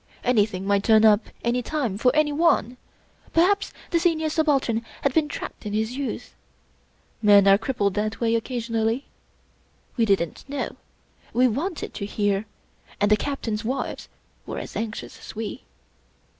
Anything 0.23 0.65
might 0.65 0.83
turn 0.83 1.05
up 1.05 1.27
any 1.43 1.61
day 1.61 1.95
for 1.97 2.11
anyone. 2.15 2.77
Perhaps 3.33 3.71
the 3.91 3.99
Senior 3.99 4.29
Subaltern 4.31 4.83
had 5.03 5.13
been 5.13 5.27
trapped 5.27 5.63
in 5.63 5.73
his 5.73 5.95
youth. 5.95 6.33
Men 7.21 7.47
are 7.47 7.59
crippled 7.59 7.93
that 7.93 8.19
way 8.19 8.33
occasionally. 8.33 9.05
We 9.97 10.05
didn't 10.05 10.43
know; 10.49 10.75
we 11.33 11.47
wanted 11.47 11.93
to 11.93 12.07
hear; 12.07 12.47
and 12.99 13.11
the 13.11 13.15
Captains' 13.15 13.63
wives 13.63 14.09
were 14.47 14.57
as 14.57 14.75
anxious 14.75 15.19
as 15.19 15.35
we. 15.35 15.65